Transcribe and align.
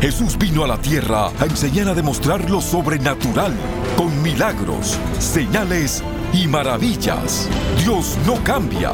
Jesús 0.00 0.38
vino 0.38 0.62
a 0.62 0.68
la 0.68 0.78
tierra 0.78 1.26
a 1.40 1.44
enseñar 1.44 1.88
a 1.88 1.94
demostrar 1.94 2.48
lo 2.48 2.60
sobrenatural, 2.60 3.52
con 3.96 4.22
milagros, 4.22 4.96
señales 5.18 6.04
y 6.32 6.46
maravillas. 6.46 7.48
Dios 7.82 8.16
no 8.24 8.36
cambia. 8.44 8.92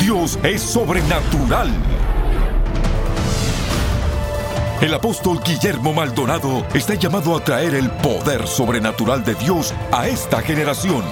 Dios 0.00 0.38
es 0.42 0.62
sobrenatural. 0.62 1.68
El 4.80 4.94
apóstol 4.94 5.40
Guillermo 5.44 5.92
Maldonado 5.92 6.64
está 6.72 6.94
llamado 6.94 7.36
a 7.36 7.44
traer 7.44 7.74
el 7.74 7.90
poder 7.90 8.46
sobrenatural 8.46 9.22
de 9.24 9.34
Dios 9.34 9.74
a 9.92 10.08
esta 10.08 10.40
generación. 10.40 11.02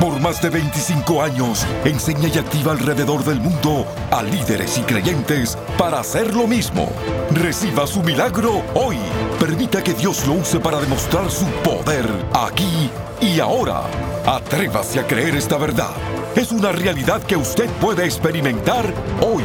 Por 0.00 0.20
más 0.20 0.42
de 0.42 0.50
25 0.50 1.22
años, 1.22 1.66
enseña 1.84 2.28
y 2.28 2.38
activa 2.38 2.72
alrededor 2.72 3.24
del 3.24 3.40
mundo 3.40 3.86
a 4.10 4.22
líderes 4.22 4.76
y 4.76 4.82
creyentes 4.82 5.56
para 5.78 6.00
hacer 6.00 6.34
lo 6.34 6.46
mismo. 6.46 6.90
Reciba 7.30 7.86
su 7.86 8.02
milagro 8.02 8.62
hoy. 8.74 8.98
Permita 9.40 9.82
que 9.82 9.94
Dios 9.94 10.26
lo 10.26 10.34
use 10.34 10.60
para 10.60 10.80
demostrar 10.80 11.30
su 11.30 11.46
poder 11.64 12.06
aquí 12.34 12.90
y 13.22 13.40
ahora. 13.40 13.84
Atrévase 14.26 15.00
a 15.00 15.06
creer 15.06 15.34
esta 15.34 15.56
verdad. 15.56 15.94
Es 16.34 16.52
una 16.52 16.72
realidad 16.72 17.22
que 17.22 17.36
usted 17.36 17.70
puede 17.80 18.04
experimentar 18.04 18.92
hoy. 19.22 19.44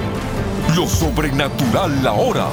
Lo 0.76 0.86
sobrenatural 0.86 2.06
ahora. 2.06 2.48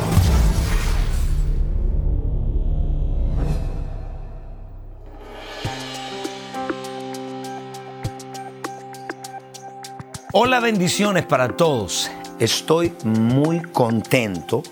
Hola, 10.34 10.60
bendiciones 10.60 11.24
para 11.24 11.48
todos. 11.48 12.10
Estoy 12.38 12.92
muy 13.02 13.60
contento 13.62 14.62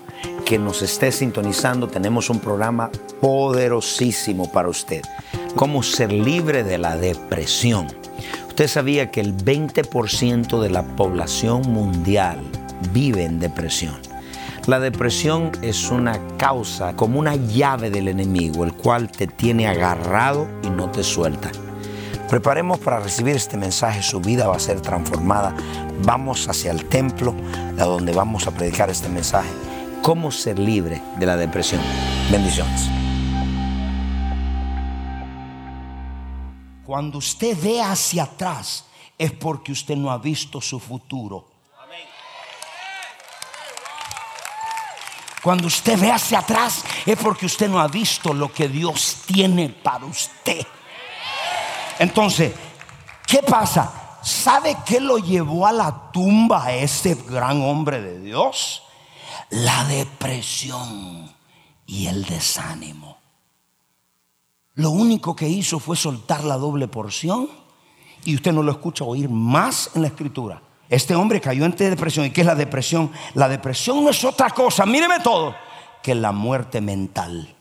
que 0.45 0.59
nos 0.59 0.83
esté 0.83 1.11
sintonizando. 1.11 1.87
Tenemos 1.87 2.29
un 2.29 2.39
programa 2.39 2.91
poderosísimo 3.19 4.51
para 4.51 4.69
usted. 4.69 5.01
Cómo 5.55 5.81
ser 5.81 6.11
libre 6.13 6.63
de 6.63 6.77
la 6.77 6.95
depresión. 6.95 7.87
Usted 8.49 8.67
sabía 8.67 9.09
que 9.09 9.19
el 9.19 9.35
20% 9.35 10.61
de 10.61 10.69
la 10.69 10.83
población 10.95 11.63
mundial 11.63 12.39
vive 12.93 13.23
en 13.23 13.39
depresión. 13.39 13.95
La 14.67 14.79
depresión 14.79 15.53
es 15.63 15.89
una 15.89 16.19
causa 16.37 16.95
como 16.95 17.19
una 17.19 17.35
llave 17.35 17.89
del 17.89 18.09
enemigo, 18.09 18.63
el 18.63 18.73
cual 18.73 19.09
te 19.09 19.25
tiene 19.25 19.67
agarrado 19.67 20.47
y 20.61 20.69
no 20.69 20.91
te 20.91 21.03
suelta. 21.03 21.49
Preparemos 22.29 22.79
para 22.79 22.99
recibir 22.99 23.37
este 23.37 23.55
mensaje, 23.55 24.03
su 24.03 24.19
vida 24.19 24.47
va 24.47 24.57
a 24.57 24.59
ser 24.59 24.81
transformada. 24.81 25.55
Vamos 26.03 26.49
hacia 26.49 26.71
el 26.71 26.83
templo, 26.89 27.33
a 27.79 27.85
donde 27.85 28.11
vamos 28.11 28.45
a 28.47 28.51
predicar 28.51 28.89
este 28.89 29.07
mensaje. 29.07 29.49
Cómo 30.01 30.29
ser 30.29 30.59
libre 30.59 31.01
de 31.17 31.25
la 31.25 31.37
depresión. 31.37 31.81
Bendiciones. 32.29 32.89
Cuando 36.85 37.17
usted 37.19 37.57
ve 37.61 37.81
hacia 37.81 38.23
atrás 38.23 38.83
es 39.17 39.31
porque 39.31 39.71
usted 39.71 39.95
no 39.95 40.11
ha 40.11 40.17
visto 40.17 40.59
su 40.59 40.81
futuro. 40.81 41.47
Cuando 45.41 45.67
usted 45.67 45.97
ve 45.97 46.11
hacia 46.11 46.39
atrás 46.39 46.83
es 47.05 47.17
porque 47.17 47.45
usted 47.45 47.69
no 47.69 47.79
ha 47.79 47.87
visto 47.87 48.33
lo 48.33 48.51
que 48.51 48.67
Dios 48.67 49.21
tiene 49.25 49.69
para 49.69 50.05
usted. 50.05 50.65
Entonces, 51.99 52.53
¿qué 53.25 53.39
pasa? 53.39 54.19
¿Sabe 54.21 54.77
qué 54.85 54.99
lo 54.99 55.17
llevó 55.17 55.65
a 55.67 55.71
la 55.71 56.11
tumba 56.11 56.65
a 56.65 56.73
ese 56.73 57.15
gran 57.29 57.61
hombre 57.61 58.01
de 58.01 58.19
Dios? 58.19 58.83
La 59.49 59.85
depresión 59.85 61.33
y 61.85 62.07
el 62.07 62.25
desánimo. 62.25 63.17
Lo 64.75 64.91
único 64.91 65.35
que 65.35 65.47
hizo 65.47 65.79
fue 65.79 65.95
soltar 65.95 66.43
la 66.43 66.57
doble 66.57 66.87
porción 66.87 67.49
y 68.25 68.35
usted 68.35 68.51
no 68.51 68.61
lo 68.61 68.71
escucha 68.71 69.05
oír 69.05 69.29
más 69.29 69.91
en 69.95 70.03
la 70.03 70.09
escritura. 70.09 70.61
Este 70.89 71.15
hombre 71.15 71.41
cayó 71.41 71.65
en 71.65 71.71
depresión. 71.71 72.25
¿Y 72.25 72.31
qué 72.31 72.41
es 72.41 72.47
la 72.47 72.55
depresión? 72.55 73.11
La 73.33 73.49
depresión 73.49 74.03
no 74.03 74.09
es 74.09 74.23
otra 74.23 74.49
cosa, 74.51 74.85
míreme 74.85 75.19
todo, 75.19 75.55
que 76.03 76.15
la 76.15 76.31
muerte 76.31 76.79
mental. 76.81 77.56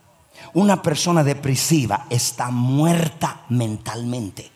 Una 0.54 0.80
persona 0.82 1.22
depresiva 1.22 2.06
está 2.10 2.50
muerta 2.50 3.42
mentalmente. 3.48 4.50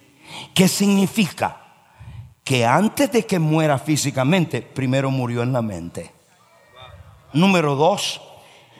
¿Qué 0.55 0.69
significa? 0.69 1.57
Que 2.45 2.65
antes 2.67 3.13
de 3.13 3.27
que 3.27 3.39
muera 3.39 3.79
físicamente, 3.79 4.63
primero 4.63 5.11
murió 5.11 5.43
en 5.43 5.53
la 5.53 5.63
mente. 5.63 6.15
Número 7.33 7.77
dos, 7.77 8.21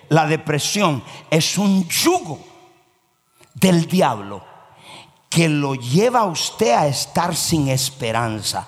la 0.09 0.27
depresión 0.27 1.05
es 1.31 1.57
un 1.57 1.87
yugo 1.89 2.41
del 3.55 3.87
diablo 3.87 4.45
que 5.29 5.49
lo 5.49 5.77
lleva 5.77 6.21
a 6.21 6.25
usted 6.25 6.73
a 6.73 6.89
estar 6.89 7.37
sin 7.37 7.69
esperanza. 7.69 8.67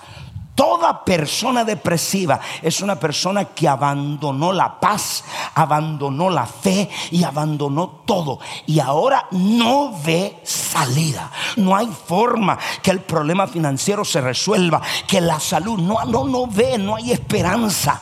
Toda 0.55 1.03
persona 1.03 1.63
depresiva 1.63 2.39
es 2.61 2.81
una 2.81 2.95
persona 2.95 3.45
que 3.45 3.67
abandonó 3.67 4.53
la 4.53 4.79
paz, 4.79 5.23
abandonó 5.55 6.29
la 6.29 6.45
fe 6.45 6.89
y 7.09 7.23
abandonó 7.23 8.03
todo. 8.05 8.39
Y 8.67 8.79
ahora 8.79 9.27
no 9.31 9.99
ve 10.05 10.39
salida. 10.43 11.31
No 11.55 11.75
hay 11.75 11.87
forma 11.87 12.59
que 12.83 12.91
el 12.91 13.01
problema 13.01 13.47
financiero 13.47 14.05
se 14.05 14.21
resuelva, 14.21 14.79
que 15.07 15.21
la 15.21 15.39
salud 15.39 15.79
no, 15.79 16.05
no, 16.05 16.25
no 16.25 16.45
ve, 16.45 16.77
no 16.77 16.97
hay 16.97 17.11
esperanza. 17.11 17.99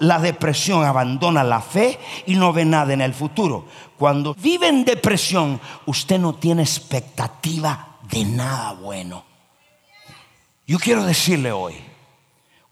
la 0.00 0.20
depresión 0.20 0.84
abandona 0.84 1.42
la 1.42 1.60
fe 1.60 1.98
y 2.26 2.36
no 2.36 2.52
ve 2.52 2.64
nada 2.64 2.92
en 2.92 3.00
el 3.00 3.12
futuro. 3.12 3.64
Cuando 3.98 4.34
vive 4.34 4.68
en 4.68 4.84
depresión, 4.84 5.60
usted 5.86 6.20
no 6.20 6.36
tiene 6.36 6.62
expectativa 6.62 7.96
de 8.08 8.24
nada 8.24 8.72
bueno. 8.74 9.33
Yo 10.66 10.78
quiero 10.78 11.04
decirle 11.04 11.52
hoy, 11.52 11.74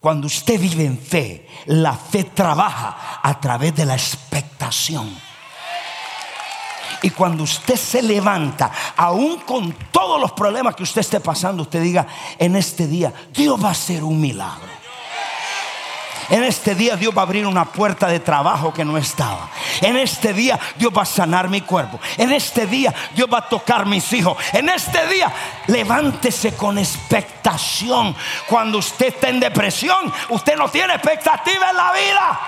cuando 0.01 0.27
usted 0.27 0.59
vive 0.59 0.85
en 0.85 0.99
fe, 0.99 1.47
la 1.67 1.95
fe 1.95 2.25
trabaja 2.25 3.21
a 3.23 3.39
través 3.41 3.75
de 3.75 3.85
la 3.85 3.95
expectación. 3.95 5.15
Y 7.03 7.11
cuando 7.11 7.43
usted 7.45 7.77
se 7.77 8.01
levanta, 8.01 8.71
aún 8.97 9.41
con 9.41 9.73
todos 9.91 10.21
los 10.21 10.33
problemas 10.33 10.75
que 10.75 10.85
usted 10.85 11.03
esté 11.03 11.21
pasando, 11.21 11.63
usted 11.63 11.83
diga, 11.83 12.07
en 12.39 12.57
este 12.57 12.87
día, 12.87 13.13
Dios 13.33 13.63
va 13.63 13.69
a 13.69 13.73
hacer 13.73 14.03
un 14.05 14.21
milagro. 14.21 14.82
En 16.33 16.45
este 16.45 16.75
día 16.75 16.97
Dios 16.97 17.15
va 17.15 17.21
a 17.21 17.25
abrir 17.27 17.47
una 17.47 17.67
puerta 17.67 18.07
de 18.07 18.19
trabajo 18.19 18.73
que 18.73 18.87
no 18.87 18.97
estaba. 18.97 19.51
En 19.83 19.99
este 19.99 20.33
día 20.33 20.59
Dios 20.79 20.91
va 20.97 21.03
a 21.03 21.05
sanar 21.05 21.51
mi 21.51 21.61
cuerpo. 21.61 22.01
En 22.17 22.33
este 22.33 22.67
día 22.67 22.95
Dios 23.15 23.29
va 23.31 23.41
a 23.41 23.49
tocar 23.51 23.85
mis 23.85 24.11
hijos. 24.15 24.39
En 24.55 24.71
este 24.71 25.07
día 25.09 25.31
levántese 25.67 26.57
con 26.57 26.79
expectación. 26.79 28.17
Cuando 28.49 28.79
usted 28.79 29.09
está 29.09 29.29
en 29.29 29.41
depresión, 29.41 30.11
usted 30.31 30.57
no 30.57 30.71
tiene 30.71 30.95
expectativa 30.95 31.69
en 31.69 31.77
la 31.77 31.93
vida. 31.93 32.41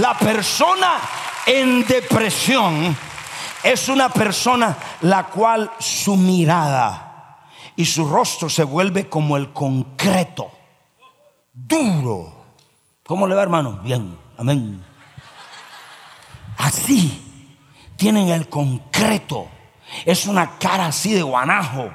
La 0.00 0.18
persona 0.18 0.94
en 1.46 1.86
depresión 1.86 2.96
es 3.62 3.88
una 3.88 4.08
persona 4.08 4.76
la 5.02 5.26
cual 5.28 5.70
su 5.78 6.16
mirada 6.16 7.38
y 7.76 7.84
su 7.84 8.04
rostro 8.04 8.50
se 8.50 8.64
vuelve 8.64 9.08
como 9.08 9.36
el 9.36 9.52
concreto 9.52 10.50
duro. 11.52 12.44
¿Cómo 13.04 13.26
le 13.26 13.34
va, 13.34 13.42
hermano? 13.42 13.80
Bien, 13.82 14.18
amén. 14.38 14.84
Así 16.58 17.22
tienen 17.96 18.28
el 18.28 18.48
concreto. 18.48 19.48
Es 20.04 20.26
una 20.26 20.58
cara 20.58 20.86
así 20.86 21.12
de 21.12 21.22
guanajo. 21.22 21.92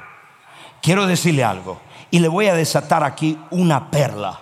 Quiero 0.82 1.08
decirle 1.08 1.44
algo. 1.44 1.82
Y 2.12 2.20
le 2.20 2.28
voy 2.28 2.48
a 2.48 2.54
desatar 2.54 3.04
aquí 3.04 3.38
una 3.50 3.90
perla. 3.90 4.40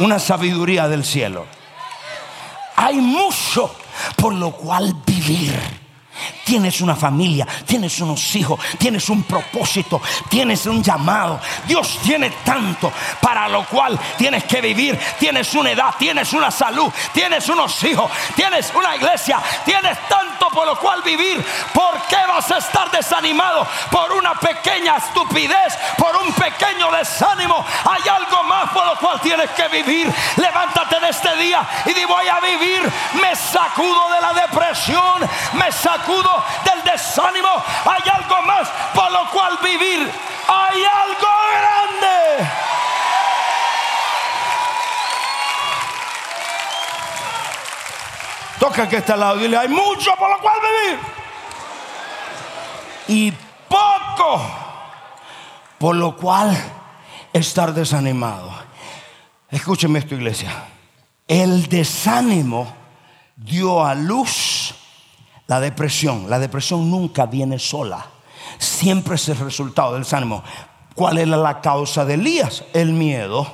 Una 0.00 0.18
sabiduría 0.18 0.88
del 0.88 1.04
cielo. 1.04 1.46
Hay 2.76 2.96
mucho 2.96 3.74
por 4.16 4.32
lo 4.34 4.52
cual 4.52 4.94
vivir. 5.04 5.77
Tienes 6.44 6.80
una 6.80 6.96
familia, 6.96 7.46
tienes 7.66 8.00
unos 8.00 8.34
hijos, 8.36 8.58
tienes 8.78 9.08
un 9.08 9.22
propósito, 9.22 10.00
tienes 10.28 10.66
un 10.66 10.82
llamado. 10.82 11.40
Dios 11.66 11.98
tiene 12.02 12.30
tanto 12.44 12.92
para 13.20 13.48
lo 13.48 13.64
cual 13.66 13.98
tienes 14.16 14.44
que 14.44 14.60
vivir. 14.60 14.98
Tienes 15.18 15.54
una 15.54 15.70
edad, 15.70 15.94
tienes 15.98 16.32
una 16.32 16.50
salud, 16.50 16.92
tienes 17.12 17.48
unos 17.48 17.82
hijos, 17.84 18.10
tienes 18.34 18.72
una 18.74 18.96
iglesia, 18.96 19.40
tienes 19.64 19.98
tanto 20.08 20.48
por 20.50 20.66
lo 20.66 20.78
cual 20.78 21.02
vivir. 21.02 21.44
¿Por 21.72 22.00
qué 22.08 22.18
vas 22.26 22.50
a 22.50 22.58
estar 22.58 22.90
desanimado 22.90 23.66
por 23.90 24.12
una 24.12 24.34
pequeña 24.34 24.96
estupidez, 24.96 25.78
por 25.96 26.16
un 26.16 26.32
pequeño 26.32 26.90
desánimo? 26.92 27.64
Hay 27.84 28.08
algo 28.08 28.42
más 28.44 28.70
por 28.70 28.86
lo 28.86 28.96
cual 28.98 29.20
tienes 29.20 29.50
que 29.50 29.68
vivir. 29.68 30.12
Levántate 30.36 30.96
en 30.96 31.04
este 31.04 31.36
día 31.36 31.66
y 31.84 31.92
di 31.92 32.04
voy 32.04 32.26
a 32.26 32.40
vivir. 32.40 32.82
Me 33.20 33.36
sacudo 33.36 34.10
de 34.14 34.20
la 34.20 34.32
depresión, 34.32 35.28
me 35.54 35.70
sacudo 35.70 36.07
del 36.16 36.82
desánimo, 36.84 37.48
hay 37.84 38.10
algo 38.10 38.42
más 38.42 38.68
por 38.94 39.10
lo 39.12 39.30
cual 39.30 39.58
vivir. 39.62 40.10
Hay 40.48 40.82
algo 40.82 41.28
grande. 41.52 42.50
Toca 48.58 48.88
que 48.88 48.96
está 48.96 49.14
al 49.14 49.20
lado. 49.20 49.36
Dile, 49.36 49.56
hay 49.58 49.68
mucho 49.68 50.14
por 50.16 50.30
lo 50.30 50.38
cual 50.40 50.56
vivir. 50.60 50.98
Y 53.08 53.32
poco 53.68 54.40
por 55.78 55.94
lo 55.94 56.16
cual 56.16 56.56
estar 57.32 57.72
desanimado. 57.72 58.50
Escúcheme 59.50 59.98
esto, 59.98 60.14
iglesia. 60.14 60.50
El 61.26 61.68
desánimo 61.68 62.74
dio 63.36 63.84
a 63.84 63.94
luz 63.94 64.47
la 65.48 65.58
depresión. 65.60 66.30
La 66.30 66.38
depresión 66.38 66.88
nunca 66.88 67.26
viene 67.26 67.58
sola. 67.58 68.06
Siempre 68.58 69.16
es 69.16 69.28
el 69.28 69.38
resultado 69.38 69.94
del 69.94 70.04
desánimo. 70.04 70.44
¿Cuál 70.94 71.18
era 71.18 71.36
la 71.36 71.60
causa 71.60 72.04
de 72.04 72.14
Elías? 72.14 72.64
El 72.72 72.92
miedo. 72.92 73.52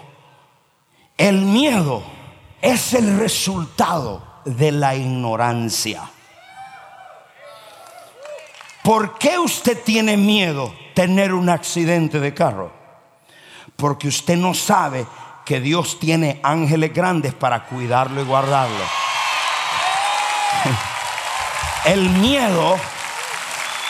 El 1.16 1.42
miedo 1.42 2.02
es 2.60 2.94
el 2.94 3.18
resultado 3.18 4.22
de 4.44 4.72
la 4.72 4.94
ignorancia. 4.94 6.10
¿Por 8.82 9.16
qué 9.16 9.38
usted 9.38 9.82
tiene 9.82 10.16
miedo 10.16 10.74
tener 10.94 11.32
un 11.32 11.48
accidente 11.48 12.20
de 12.20 12.34
carro? 12.34 12.72
Porque 13.76 14.08
usted 14.08 14.36
no 14.36 14.52
sabe 14.52 15.06
que 15.44 15.60
Dios 15.60 15.98
tiene 16.00 16.40
ángeles 16.42 16.92
grandes 16.92 17.34
para 17.34 17.64
cuidarlo 17.66 18.20
y 18.20 18.24
guardarlo. 18.24 18.84
El 21.84 22.08
miedo, 22.08 22.78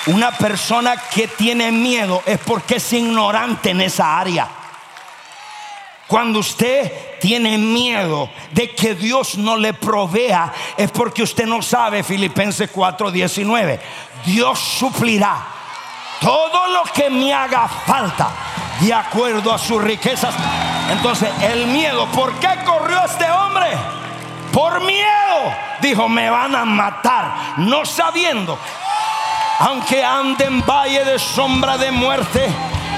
una 0.06 0.32
persona 0.32 0.96
que 0.96 1.28
tiene 1.28 1.70
miedo 1.70 2.22
es 2.26 2.38
porque 2.40 2.76
es 2.76 2.92
ignorante 2.92 3.70
en 3.70 3.80
esa 3.80 4.18
área. 4.18 4.48
Cuando 6.08 6.40
usted 6.40 7.18
tiene 7.20 7.56
miedo 7.56 8.28
de 8.50 8.74
que 8.74 8.94
Dios 8.94 9.38
no 9.38 9.56
le 9.56 9.74
provea, 9.74 10.52
es 10.76 10.90
porque 10.90 11.22
usted 11.22 11.46
no 11.46 11.62
sabe 11.62 12.02
Filipenses 12.02 12.70
4:19. 12.70 13.80
Dios 14.26 14.58
suplirá 14.58 15.46
todo 16.20 16.68
lo 16.68 16.82
que 16.92 17.08
me 17.10 17.32
haga 17.32 17.68
falta 17.68 18.30
de 18.80 18.92
acuerdo 18.92 19.52
a 19.52 19.58
sus 19.58 19.82
riquezas. 19.82 20.34
Entonces, 20.90 21.30
el 21.42 21.68
miedo, 21.68 22.06
¿por 22.06 22.34
qué 22.40 22.48
corrió 22.64 23.04
este 23.04 23.30
hombre? 23.30 23.68
Por 24.52 24.80
miedo. 24.82 25.54
Dijo, 25.84 26.08
me 26.08 26.30
van 26.30 26.56
a 26.56 26.64
matar, 26.64 27.58
no 27.58 27.84
sabiendo. 27.84 28.58
Aunque 29.58 30.02
ande 30.02 30.46
en 30.46 30.64
valle 30.64 31.04
de 31.04 31.18
sombra 31.18 31.76
de 31.76 31.92
muerte 31.92 32.48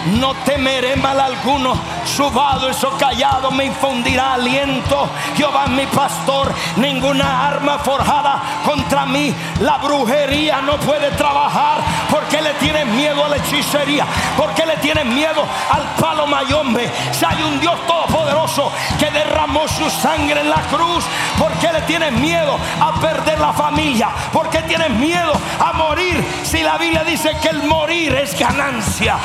no 0.06 0.35
temeré 0.44 0.97
mal 0.97 1.19
alguno. 1.20 1.75
Su 2.05 2.31
vado 2.31 2.70
y 2.70 2.75
su 2.75 2.88
callado 2.97 3.50
me 3.50 3.64
infundirá 3.64 4.35
aliento. 4.35 5.08
Jehová 5.37 5.67
mi 5.67 5.87
pastor. 5.87 6.53
Ninguna 6.76 7.49
arma 7.49 7.79
forjada 7.79 8.41
contra 8.64 9.06
mí. 9.06 9.35
La 9.61 9.79
brujería 9.79 10.61
no 10.61 10.76
puede 10.79 11.11
trabajar. 11.12 11.79
porque 12.11 12.41
le 12.41 12.55
tienen 12.55 12.94
miedo 12.97 13.25
a 13.25 13.29
la 13.29 13.37
hechicería? 13.37 14.06
porque 14.37 14.64
le 14.64 14.76
tienen 14.76 15.12
miedo 15.12 15.44
al 15.70 15.82
palo 16.00 16.26
mayombe? 16.26 16.91
Si 17.12 17.25
hay 17.25 17.43
un 17.43 17.59
Dios 17.61 17.75
todopoderoso 17.87 18.73
que 18.99 19.11
derramó 19.11 19.67
su 19.69 19.88
sangre 19.91 20.41
en 20.41 20.50
la 20.50 20.62
cruz. 20.70 21.05
porque 21.38 21.73
le 21.73 21.82
tienen 21.82 22.20
miedo 22.20 22.59
a 22.81 22.93
perder 23.00 23.38
la 23.41 23.52
familia? 23.52 24.09
porque 24.32 24.62
tienen 24.62 24.99
miedo 25.00 25.32
a 25.59 25.73
morir? 25.73 26.25
Si 26.44 26.62
la 26.62 26.79
Biblia 26.79 27.05
dice 27.05 27.37
que 27.43 27.49
el 27.49 27.64
morir 27.64 28.14
es 28.14 28.38
ganancia. 28.38 29.19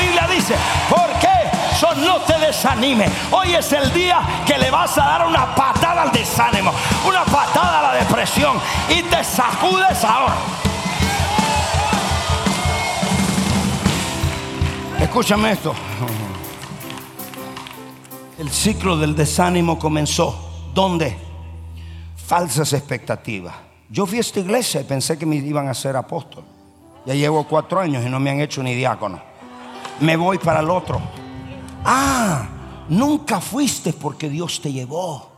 Biblia 0.00 0.26
dice, 0.28 0.54
¿por 0.88 1.06
qué? 1.18 1.30
So, 1.78 1.94
no 1.94 2.20
te 2.22 2.38
desanime. 2.38 3.06
Hoy 3.30 3.54
es 3.54 3.72
el 3.72 3.92
día 3.92 4.20
que 4.46 4.58
le 4.58 4.70
vas 4.70 4.96
a 4.98 5.02
dar 5.02 5.26
una 5.26 5.54
patada 5.54 6.02
al 6.02 6.12
desánimo, 6.12 6.72
una 7.06 7.24
patada 7.24 7.80
a 7.80 7.82
la 7.82 8.04
depresión 8.04 8.58
y 8.88 9.02
te 9.02 9.22
sacudes 9.22 10.04
ahora. 10.04 10.34
Escúchame 15.00 15.52
esto. 15.52 15.74
El 18.38 18.50
ciclo 18.50 18.96
del 18.96 19.14
desánimo 19.14 19.78
comenzó. 19.78 20.70
¿Dónde? 20.74 21.16
Falsas 22.26 22.72
expectativas. 22.72 23.54
Yo 23.88 24.06
fui 24.06 24.18
a 24.18 24.20
esta 24.20 24.40
iglesia 24.40 24.80
y 24.80 24.84
pensé 24.84 25.18
que 25.18 25.26
me 25.26 25.36
iban 25.36 25.68
a 25.68 25.74
ser 25.74 25.96
apóstol. 25.96 26.44
Ya 27.06 27.14
llevo 27.14 27.44
cuatro 27.44 27.80
años 27.80 28.04
y 28.06 28.08
no 28.08 28.20
me 28.20 28.30
han 28.30 28.40
hecho 28.40 28.62
ni 28.62 28.74
diácono 28.74 29.29
me 30.00 30.16
voy 30.16 30.38
para 30.38 30.60
el 30.60 30.70
otro. 30.70 31.00
Ah, 31.84 32.48
nunca 32.88 33.40
fuiste 33.40 33.92
porque 33.92 34.28
Dios 34.28 34.60
te 34.60 34.72
llevó. 34.72 35.30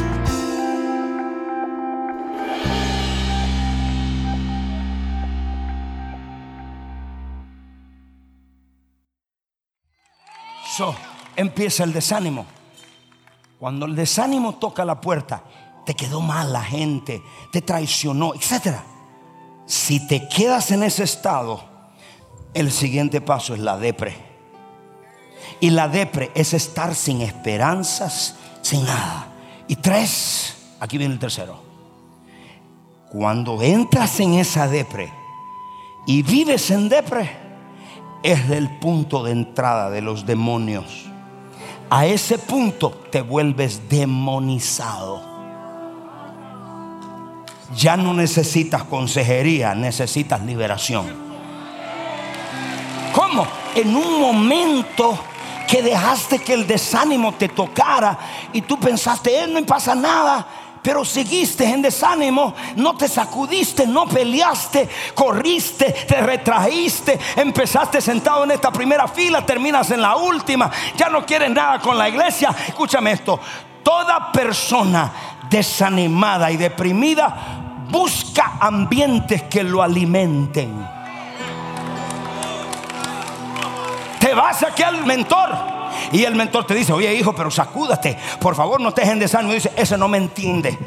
Empieza 11.36 11.84
el 11.84 11.94
desánimo. 11.94 12.46
Cuando 13.60 13.86
el 13.86 13.96
desánimo 13.96 14.56
toca 14.56 14.84
la 14.86 15.00
puerta, 15.00 15.44
te 15.86 15.94
quedó 15.94 16.22
mal 16.22 16.52
la 16.52 16.64
gente, 16.64 17.22
te 17.52 17.62
traicionó, 17.62 18.34
etc. 18.34 18.78
Si 19.66 20.06
te 20.08 20.28
quedas 20.28 20.72
en 20.72 20.84
ese 20.84 21.04
estado, 21.04 21.64
el 22.54 22.72
siguiente 22.72 23.22
paso 23.22 23.54
es 23.54 23.60
la 23.60 23.78
depre. 23.78 24.16
Y 25.60 25.70
la 25.70 25.88
depre 25.88 26.32
es 26.36 26.54
estar 26.54 26.96
sin 26.96 27.22
esperanzas, 27.22 28.36
sin 28.62 28.86
nada. 28.86 29.28
Y 29.68 29.78
tres, 29.78 30.56
aquí 30.80 30.98
viene 30.98 31.14
el 31.14 31.20
tercero. 31.20 31.62
Cuando 33.10 33.62
entras 33.62 34.20
en 34.20 34.34
esa 34.34 34.68
depre 34.68 35.14
y 36.08 36.24
vives 36.24 36.72
en 36.72 36.90
depre, 36.90 37.43
es 38.24 38.50
el 38.50 38.70
punto 38.70 39.24
de 39.24 39.32
entrada 39.32 39.90
de 39.90 40.02
los 40.02 40.26
demonios. 40.26 41.06
A 41.90 42.06
ese 42.06 42.40
punto 42.40 42.90
te 43.12 43.22
vuelves 43.22 43.90
demonizado. 43.90 45.22
Ya 47.76 47.98
no 47.98 48.14
necesitas 48.14 48.84
consejería, 48.84 49.76
necesitas 49.76 50.42
liberación. 50.44 51.06
¿Cómo? 53.14 53.46
En 53.76 53.96
un 53.96 54.22
momento 54.22 55.20
que 55.68 55.82
dejaste 55.82 56.40
que 56.40 56.54
el 56.54 56.66
desánimo 56.66 57.34
te 57.34 57.50
tocara 57.50 58.18
y 58.54 58.62
tú 58.62 58.80
pensaste, 58.80 59.44
él 59.44 59.54
no 59.54 59.66
pasa 59.66 59.94
nada 59.94 60.63
pero 60.84 61.06
seguiste 61.06 61.64
en 61.64 61.82
desánimo, 61.82 62.54
no 62.76 62.96
te 62.96 63.08
sacudiste, 63.08 63.88
no 63.88 64.06
peleaste, 64.06 64.90
corriste, 65.16 65.86
te 66.08 66.22
retrajiste, 66.22 67.18
empezaste 67.38 68.02
sentado 68.02 68.44
en 68.44 68.52
esta 68.52 68.70
primera 68.70 69.08
fila, 69.08 69.46
terminas 69.46 69.90
en 69.92 70.02
la 70.02 70.18
última, 70.18 70.70
ya 70.98 71.10
no 71.10 71.26
quieres 71.26 71.50
nada 71.50 71.80
con 71.80 71.98
la 71.98 72.10
iglesia. 72.10 72.54
Escúchame 72.68 73.14
esto, 73.14 73.40
toda 73.82 74.32
persona 74.32 75.12
desanimada 75.50 76.52
y 76.52 76.58
deprimida 76.58 77.86
busca 77.90 78.58
ambientes 78.60 79.44
que 79.44 79.64
lo 79.64 79.82
alimenten. 79.82 80.86
Te 84.20 84.34
vas 84.34 84.64
aquí 84.64 84.84
al 84.84 85.06
mentor 85.06 85.83
y 86.12 86.24
el 86.24 86.36
mentor 86.36 86.66
te 86.66 86.76
dice, 86.76 86.94
oye 86.94 87.14
hijo, 87.14 87.34
pero 87.34 87.52
sacúdate, 87.52 88.18
por 88.40 88.56
favor 88.56 88.82
no 88.82 88.90
estés 88.90 89.10
en 89.10 89.20
desánimo. 89.20 89.54
Y 89.54 89.56
dice, 89.56 89.72
ese 89.76 89.98
no 89.98 90.08
me 90.08 90.18
entiende. 90.18 90.78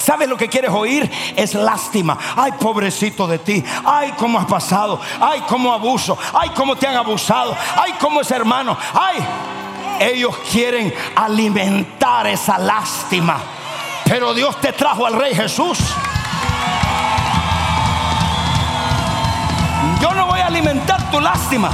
¿Sabes 0.00 0.28
lo 0.28 0.36
que 0.36 0.48
quieres 0.48 0.70
oír? 0.70 1.10
Es 1.36 1.54
lástima. 1.54 2.16
Ay, 2.34 2.52
pobrecito 2.58 3.26
de 3.26 3.38
ti. 3.38 3.62
Ay, 3.84 4.14
cómo 4.16 4.38
has 4.38 4.46
pasado. 4.46 4.98
Ay, 5.20 5.42
cómo 5.46 5.72
abuso. 5.72 6.16
Ay, 6.32 6.50
cómo 6.50 6.74
te 6.74 6.86
han 6.86 6.96
abusado. 6.96 7.54
Ay, 7.76 7.92
cómo 8.00 8.22
es 8.22 8.30
hermano. 8.30 8.76
Ay, 8.94 9.18
ellos 10.00 10.34
quieren 10.50 10.92
alimentar 11.14 12.26
esa 12.26 12.58
lástima. 12.58 13.38
Pero 14.06 14.32
Dios 14.32 14.58
te 14.60 14.72
trajo 14.72 15.04
al 15.04 15.14
Rey 15.14 15.34
Jesús. 15.34 15.78
Yo 20.00 20.14
no 20.14 20.26
voy 20.26 20.40
a 20.40 20.46
alimentar 20.46 21.10
tu 21.10 21.20
lástima. 21.20 21.70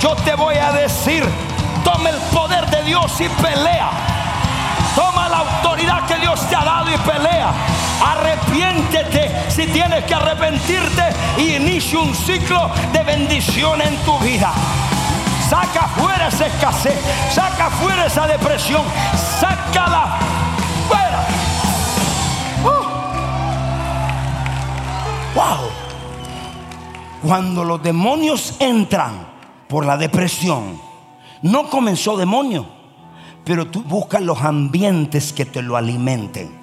Yo 0.00 0.16
te 0.16 0.34
voy 0.34 0.56
a 0.56 0.72
decir 0.72 1.24
toma 1.92 2.10
el 2.10 2.16
poder 2.32 2.68
de 2.68 2.82
Dios 2.82 3.20
y 3.20 3.28
pelea. 3.28 3.90
Toma 4.94 5.28
la 5.28 5.38
autoridad 5.38 6.06
que 6.06 6.16
Dios 6.16 6.40
te 6.48 6.56
ha 6.56 6.64
dado 6.64 6.92
y 6.92 6.98
pelea. 6.98 7.52
Arrepiéntete 8.04 9.50
si 9.50 9.66
tienes 9.66 10.04
que 10.04 10.14
arrepentirte 10.14 11.02
y 11.38 11.54
inicia 11.54 11.98
un 11.98 12.14
ciclo 12.14 12.70
de 12.92 13.02
bendición 13.02 13.80
en 13.80 13.96
tu 14.04 14.18
vida. 14.18 14.52
Saca 15.48 15.88
fuera 15.96 16.28
esa 16.28 16.46
escasez, 16.46 17.00
saca 17.32 17.70
fuera 17.70 18.04
esa 18.04 18.26
depresión, 18.26 18.82
sácala 19.40 20.18
fuera. 20.88 21.26
Uh. 22.64 22.84
Wow. 25.34 25.70
Cuando 27.22 27.64
los 27.64 27.82
demonios 27.82 28.56
entran 28.60 29.26
por 29.68 29.86
la 29.86 29.96
depresión, 29.96 30.87
no 31.42 31.68
comenzó 31.68 32.16
demonio, 32.16 32.66
pero 33.44 33.66
tú 33.66 33.82
buscas 33.82 34.22
los 34.22 34.42
ambientes 34.42 35.32
que 35.32 35.44
te 35.44 35.62
lo 35.62 35.76
alimenten. 35.76 36.58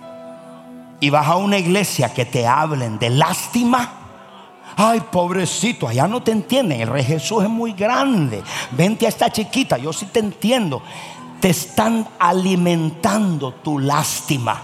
Y 0.99 1.09
vas 1.09 1.27
a 1.27 1.35
una 1.35 1.57
iglesia 1.57 2.13
que 2.13 2.25
te 2.25 2.47
hablen 2.47 2.99
de 2.99 3.09
lástima. 3.09 3.91
Ay, 4.77 5.01
pobrecito, 5.11 5.87
allá 5.87 6.07
no 6.07 6.21
te 6.21 6.31
entienden. 6.31 6.81
El 6.81 6.89
rey 6.89 7.03
Jesús 7.03 7.43
es 7.43 7.49
muy 7.49 7.73
grande. 7.73 8.43
Vente 8.71 9.05
a 9.05 9.09
esta 9.09 9.31
chiquita, 9.31 9.77
yo 9.77 9.93
sí 9.93 10.07
te 10.07 10.19
entiendo. 10.19 10.81
Te 11.39 11.49
están 11.49 12.07
alimentando 12.19 13.53
tu 13.53 13.79
lástima. 13.79 14.61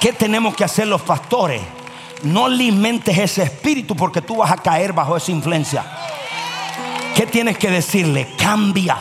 ¿Qué 0.00 0.12
tenemos 0.12 0.54
que 0.54 0.64
hacer 0.64 0.86
los 0.86 1.02
pastores? 1.02 1.62
No 2.22 2.46
alimentes 2.46 3.16
ese 3.16 3.42
espíritu 3.42 3.94
porque 3.94 4.22
tú 4.22 4.36
vas 4.36 4.50
a 4.50 4.56
caer 4.56 4.92
bajo 4.92 5.16
esa 5.16 5.30
influencia. 5.30 5.84
¿Qué 7.16 7.26
tienes 7.26 7.56
que 7.56 7.70
decirle? 7.70 8.34
Cambia. 8.36 8.98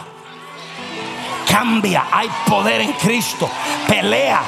Cambia. 1.51 2.05
Hay 2.09 2.29
poder 2.47 2.79
en 2.79 2.93
Cristo. 2.93 3.49
Pelea 3.89 4.41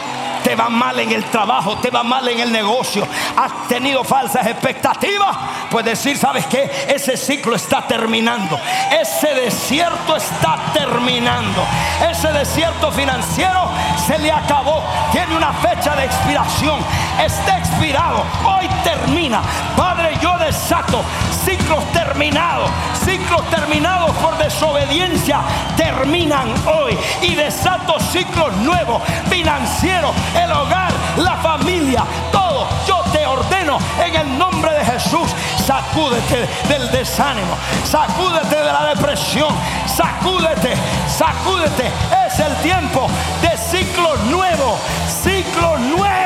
te 0.48 0.56
va 0.56 0.70
mal 0.70 0.98
en 0.98 1.12
el 1.12 1.26
trabajo, 1.26 1.76
te 1.80 1.90
va 1.90 2.04
mal 2.04 2.26
en 2.30 2.40
el 2.40 2.54
negocio, 2.54 3.06
has 3.36 3.68
tenido 3.68 4.06
falsas 4.06 4.48
expectativas, 4.48 5.36
pues 5.70 5.84
decir, 5.84 6.18
¿sabes 6.18 6.46
qué? 6.46 6.72
Ese 6.88 7.18
ciclo 7.18 7.54
está 7.54 7.86
terminando, 7.86 8.58
ese 8.90 9.34
desierto 9.34 10.16
está 10.16 10.58
terminando, 10.74 11.66
ese 12.10 12.32
desierto 12.32 12.94
financiero 12.94 13.70
se 14.08 14.18
le 14.20 14.32
acabó, 14.32 14.82
tiene 15.12 15.36
una 15.36 15.52
fecha 15.52 15.98
de 15.98 16.06
expiración, 16.06 16.80
está 17.22 17.58
expirado, 17.58 18.24
hoy 18.46 18.67
termina. 18.88 19.42
Padre, 19.76 20.18
yo 20.22 20.38
desato 20.38 21.04
ciclos 21.46 21.84
terminados, 21.92 22.70
ciclos 23.04 23.42
terminados 23.50 24.12
por 24.18 24.38
desobediencia, 24.38 25.42
terminan 25.76 26.54
hoy 26.66 26.98
y 27.22 27.36
desato 27.36 28.00
ciclos 28.00 28.56
nuevos, 28.58 29.02
financieros, 29.30 30.16
el 30.36 30.52
hogar, 30.52 30.92
la 31.18 31.36
familia, 31.38 32.06
todo. 32.32 32.66
Yo 32.88 33.04
te 33.12 33.26
ordeno 33.26 33.78
en 34.06 34.16
el 34.16 34.38
nombre 34.38 34.72
de 34.74 34.86
Jesús, 34.86 35.30
sacúdete 35.66 36.48
del 36.70 36.90
desánimo, 36.92 37.58
sacúdete 37.84 38.56
de 38.56 38.72
la 38.72 38.86
depresión, 38.96 39.54
sacúdete, 39.86 40.76
sacúdete. 41.10 41.92
Es 42.26 42.40
el 42.40 42.56
tiempo 42.58 43.08
de 43.42 43.58
ciclo 43.58 44.16
nuevo, 44.30 44.78
ciclo 45.08 45.78
nuevo. 45.78 46.17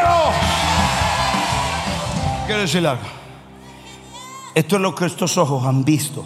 Quiero 2.45 2.62
decir 2.62 2.86
algo. 2.86 3.03
Esto 4.53 4.75
es 4.75 4.81
lo 4.81 4.93
que 4.93 5.05
estos 5.05 5.38
ojos 5.38 5.65
han 5.65 5.86
visto 5.86 6.25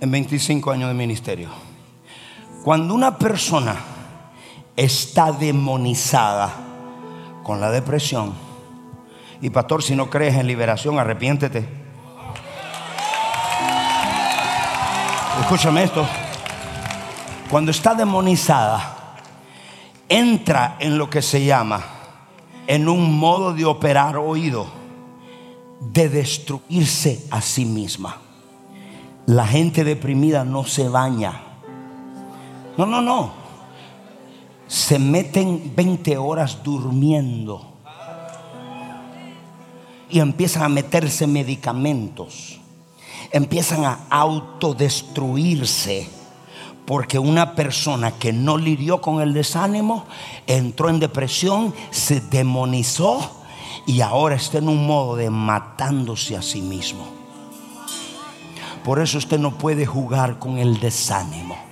en 0.00 0.10
25 0.10 0.70
años 0.70 0.88
de 0.88 0.94
ministerio. 0.94 1.48
Cuando 2.64 2.94
una 2.94 3.16
persona 3.16 3.76
está 4.76 5.32
demonizada, 5.32 6.68
con 7.48 7.62
la 7.62 7.70
depresión. 7.70 8.34
Y 9.40 9.48
pastor, 9.48 9.82
si 9.82 9.96
no 9.96 10.10
crees 10.10 10.34
en 10.34 10.46
liberación, 10.46 10.98
arrepiéntete. 10.98 11.66
Escúchame 15.40 15.84
esto. 15.84 16.06
Cuando 17.48 17.70
está 17.70 17.94
demonizada, 17.94 19.14
entra 20.10 20.76
en 20.78 20.98
lo 20.98 21.08
que 21.08 21.22
se 21.22 21.42
llama, 21.42 21.82
en 22.66 22.86
un 22.86 23.18
modo 23.18 23.54
de 23.54 23.64
operar 23.64 24.18
oído, 24.18 24.66
de 25.80 26.08
destruirse 26.08 27.24
a 27.30 27.40
sí 27.40 27.64
misma. 27.64 28.18
La 29.26 29.46
gente 29.46 29.84
deprimida 29.84 30.44
no 30.44 30.64
se 30.64 30.88
baña. 30.88 31.42
No, 32.76 32.86
no, 32.86 33.02
no 33.02 33.48
se 34.68 34.98
meten 34.98 35.72
20 35.74 36.18
horas 36.18 36.62
durmiendo 36.62 37.72
y 40.10 40.20
empiezan 40.20 40.62
a 40.62 40.68
meterse 40.68 41.26
medicamentos, 41.26 42.60
empiezan 43.32 43.84
a 43.84 44.06
autodestruirse. 44.10 46.10
Porque 46.84 47.18
una 47.18 47.54
persona 47.54 48.12
que 48.12 48.32
no 48.32 48.56
lidió 48.56 49.02
con 49.02 49.20
el 49.20 49.34
desánimo 49.34 50.06
entró 50.46 50.88
en 50.88 51.00
depresión, 51.00 51.74
se 51.90 52.22
demonizó 52.22 53.37
y 53.86 54.00
ahora 54.00 54.36
está 54.36 54.58
en 54.58 54.68
un 54.68 54.86
modo 54.86 55.16
de 55.16 55.30
matándose 55.30 56.36
a 56.36 56.42
sí 56.42 56.60
mismo. 56.60 57.06
Por 58.84 59.00
eso 59.00 59.18
usted 59.18 59.38
no 59.38 59.58
puede 59.58 59.86
jugar 59.86 60.38
con 60.38 60.58
el 60.58 60.80
desánimo 60.80 61.68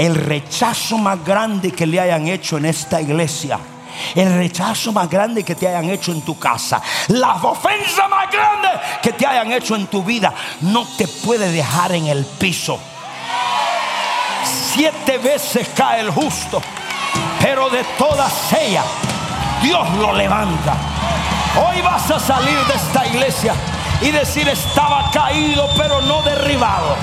el 0.00 0.14
rechazo 0.14 0.96
más 0.96 1.22
grande 1.22 1.72
que 1.72 1.86
le 1.86 2.00
hayan 2.00 2.26
hecho 2.26 2.56
en 2.56 2.64
esta 2.64 3.02
iglesia. 3.02 3.58
El 4.14 4.34
rechazo 4.34 4.92
más 4.92 5.10
grande 5.10 5.44
que 5.44 5.54
te 5.54 5.68
hayan 5.68 5.90
hecho 5.90 6.10
en 6.10 6.22
tu 6.22 6.38
casa. 6.38 6.80
La 7.08 7.34
ofensa 7.34 8.08
más 8.08 8.30
grande 8.32 8.68
que 9.02 9.12
te 9.12 9.26
hayan 9.26 9.52
hecho 9.52 9.76
en 9.76 9.88
tu 9.88 10.02
vida. 10.02 10.32
No 10.62 10.86
te 10.96 11.06
puede 11.06 11.52
dejar 11.52 11.92
en 11.92 12.06
el 12.06 12.24
piso. 12.24 12.80
Siete 14.72 15.18
veces 15.18 15.68
cae 15.76 16.00
el 16.00 16.10
justo. 16.10 16.62
Pero 17.42 17.68
de 17.68 17.84
todas 17.98 18.54
ellas 18.54 18.86
Dios 19.62 19.88
lo 19.98 20.12
levanta. 20.12 20.74
Hoy 21.56 21.80
vas 21.82 22.10
a 22.10 22.18
salir 22.18 22.58
de 22.66 22.74
esta 22.74 23.06
iglesia 23.06 23.54
y 24.00 24.10
decir 24.10 24.48
estaba 24.48 25.10
caído 25.10 25.68
pero 25.76 26.00
no 26.02 26.22
derribado 26.22 26.96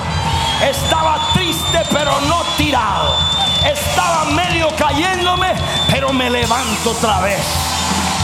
estaba 0.62 1.18
triste 1.32 1.82
pero 1.92 2.20
no 2.22 2.42
tirado. 2.56 3.16
Estaba 3.64 4.24
medio 4.26 4.68
cayéndome, 4.76 5.52
pero 5.90 6.12
me 6.12 6.30
levanto 6.30 6.90
otra 6.90 7.20
vez. 7.20 7.40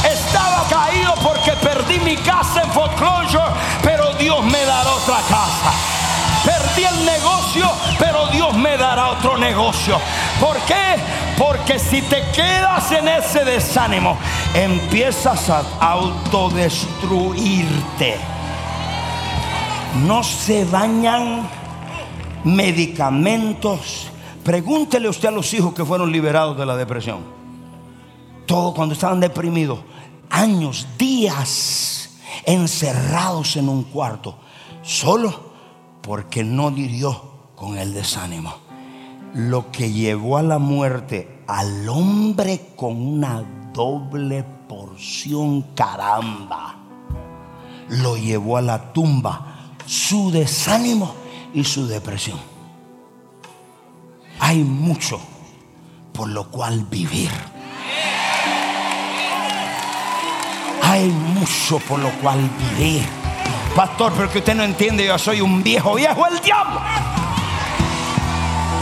Estaba 0.04 0.64
caído 0.68 1.14
porque 1.22 1.52
perdí 1.52 1.98
mi 2.00 2.16
casa 2.16 2.62
en 2.62 2.72
foreclosure, 2.72 3.44
pero 3.82 4.12
Dios 4.14 4.44
me 4.44 4.64
dará 4.64 4.90
otra 4.90 5.18
casa. 5.28 5.72
Perdí 6.44 6.84
el 6.84 7.04
negocio, 7.04 7.70
pero 7.98 8.26
Dios 8.28 8.54
me 8.54 8.76
dará 8.76 9.08
otro 9.08 9.36
negocio. 9.38 10.00
¿Por 10.40 10.58
qué? 10.60 10.96
Porque 11.38 11.80
si 11.80 12.02
te 12.02 12.22
quedas 12.32 12.92
en 12.92 13.08
ese 13.08 13.44
desánimo, 13.44 14.16
empiezas 14.54 15.50
a 15.50 15.64
autodestruirte. 15.80 18.16
No 20.06 20.22
se 20.22 20.64
bañan 20.64 21.48
medicamentos. 22.44 24.08
Pregúntele 24.44 25.08
usted 25.08 25.28
a 25.28 25.32
los 25.32 25.52
hijos 25.54 25.74
que 25.74 25.84
fueron 25.84 26.12
liberados 26.12 26.56
de 26.56 26.66
la 26.66 26.76
depresión. 26.76 27.18
Todo 28.46 28.72
cuando 28.74 28.94
estaban 28.94 29.18
deprimidos, 29.20 29.80
años, 30.30 30.86
días 30.98 32.10
encerrados 32.44 33.56
en 33.56 33.68
un 33.68 33.84
cuarto, 33.84 34.36
solo 34.82 35.54
porque 36.02 36.42
no 36.44 36.70
lidió 36.70 37.22
con 37.54 37.78
el 37.78 37.94
desánimo. 37.94 38.63
Lo 39.34 39.72
que 39.72 39.92
llevó 39.92 40.38
a 40.38 40.42
la 40.42 40.58
muerte 40.58 41.42
al 41.46 41.88
hombre 41.88 42.68
con 42.76 42.96
una 42.96 43.42
doble 43.72 44.44
porción 44.68 45.62
caramba, 45.74 46.76
lo 47.88 48.16
llevó 48.16 48.56
a 48.56 48.62
la 48.62 48.92
tumba. 48.92 49.74
Su 49.86 50.30
desánimo 50.30 51.14
y 51.52 51.64
su 51.64 51.86
depresión. 51.86 52.38
Hay 54.38 54.62
mucho 54.62 55.20
por 56.12 56.28
lo 56.28 56.48
cual 56.50 56.86
vivir. 56.88 57.30
Hay 60.82 61.08
mucho 61.08 61.80
por 61.80 61.98
lo 61.98 62.10
cual 62.20 62.38
vivir. 62.78 63.02
Pastor, 63.74 64.12
pero 64.16 64.30
que 64.30 64.38
usted 64.38 64.54
no 64.54 64.62
entiende, 64.62 65.06
yo 65.06 65.18
soy 65.18 65.40
un 65.40 65.62
viejo, 65.62 65.96
viejo 65.96 66.24
el 66.28 66.40
diablo. 66.40 66.80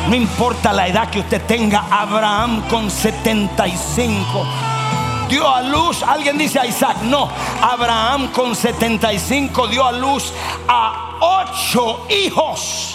No 0.08 0.16
importa 0.16 0.72
la 0.72 0.88
edad 0.88 1.10
que 1.10 1.20
usted 1.20 1.42
tenga, 1.42 1.86
Abraham 1.90 2.62
con 2.68 2.90
75 2.90 4.46
dio 5.32 5.48
a 5.48 5.62
luz, 5.62 6.02
alguien 6.02 6.36
dice 6.36 6.58
a 6.60 6.66
Isaac, 6.66 6.98
no, 7.04 7.26
Abraham 7.62 8.28
con 8.32 8.54
75 8.54 9.66
dio 9.68 9.86
a 9.86 9.92
luz 9.92 10.30
a 10.68 11.16
ocho 11.20 12.06
hijos. 12.10 12.94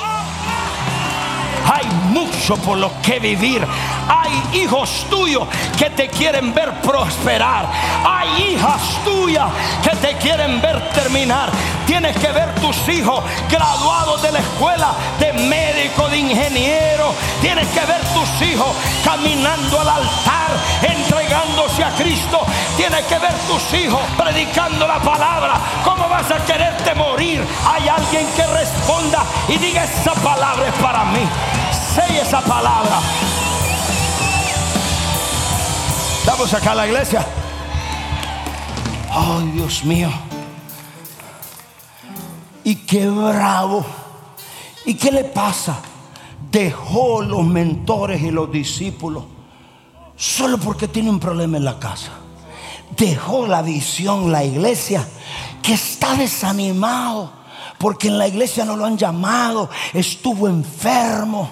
Hay 1.69 1.85
mucho 2.13 2.55
por 2.57 2.77
lo 2.77 2.91
que 3.01 3.19
vivir. 3.19 3.65
Hay 4.07 4.61
hijos 4.61 5.05
tuyos 5.09 5.47
que 5.77 5.89
te 5.89 6.07
quieren 6.07 6.53
ver 6.53 6.71
prosperar. 6.81 7.65
Hay 8.05 8.53
hijas 8.53 8.81
tuyas 9.03 9.49
que 9.83 9.95
te 9.97 10.15
quieren 10.17 10.61
ver 10.61 10.79
terminar. 10.91 11.49
Tienes 11.88 12.15
que 12.17 12.32
ver 12.32 12.53
tus 12.56 12.88
hijos 12.89 13.24
graduados 13.50 14.22
de 14.22 14.32
la 14.32 14.39
escuela 14.39 14.94
de 15.20 15.34
médico, 15.34 16.08
de 16.10 16.17
ingeniero. 16.17 17.15
Tienes 17.41 17.67
que 17.70 17.79
ver 17.79 18.01
tus 18.13 18.48
hijos 18.48 18.75
caminando 19.03 19.82
al 19.82 19.89
altar, 19.89 20.51
entregándose 20.84 21.84
a 21.84 21.89
Cristo. 21.96 22.46
Tienes 22.75 23.03
que 23.06 23.17
ver 23.17 23.34
tus 23.48 23.74
hijos 23.74 24.01
predicando 24.15 24.88
la 24.88 25.00
palabra. 25.00 25.56
¿Cómo 25.84 26.08
vas 26.08 26.29
a 26.29 26.46
quererte 26.46 26.94
morir? 26.94 27.44
Hay 27.65 27.88
alguien 27.88 28.27
que 28.36 28.46
responda 28.46 29.24
y 29.48 29.58
diga 29.58 29.84
esa 29.84 30.13
palabra 30.13 30.67
es 30.67 30.75
para 30.75 31.06
mí 31.06 31.27
esa 32.20 32.41
palabra. 32.41 33.00
Vamos 36.25 36.53
acá 36.53 36.72
a 36.72 36.75
la 36.75 36.88
iglesia. 36.88 37.25
Ay, 39.10 39.51
Dios 39.53 39.84
mío. 39.86 40.26
Y 42.67 42.75
qué 42.75 43.07
bravo. 43.07 43.86
¿Y 44.86 44.95
qué 44.95 45.09
le 45.09 45.24
pasa? 45.24 45.79
Dejó 46.51 47.21
los 47.21 47.45
mentores 47.45 48.21
y 48.21 48.29
los 48.29 48.51
discípulos 48.51 49.24
solo 50.17 50.57
porque 50.57 50.89
tiene 50.89 51.09
un 51.09 51.17
problema 51.17 51.55
en 51.55 51.63
la 51.63 51.79
casa. 51.79 52.12
Dejó 52.97 53.47
la 53.47 53.62
visión, 53.62 54.33
la 54.33 54.43
iglesia, 54.43 55.07
que 55.63 55.75
está 55.75 56.15
desanimado 56.15 57.31
porque 57.77 58.09
en 58.09 58.17
la 58.17 58.27
iglesia 58.27 58.65
no 58.65 58.75
lo 58.75 58.83
han 58.83 58.97
llamado, 58.97 59.69
estuvo 59.93 60.50
enfermo 60.50 61.50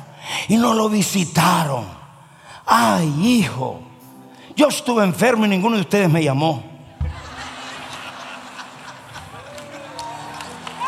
y 0.50 0.58
no 0.58 0.74
lo 0.74 0.90
visitaron. 0.90 1.86
Ay, 2.66 3.08
hijo, 3.26 3.80
yo 4.54 4.68
estuve 4.68 5.06
enfermo 5.06 5.46
y 5.46 5.48
ninguno 5.48 5.78
de 5.78 5.84
ustedes 5.84 6.10
me 6.10 6.22
llamó. 6.22 6.75